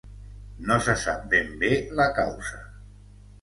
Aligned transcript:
No 0.69 0.77
se 0.85 0.95
sap 1.01 1.27
ben 1.33 1.51
bé 1.65 1.69
la 2.01 2.09
causa. 2.21 2.65